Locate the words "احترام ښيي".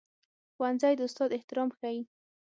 1.37-1.99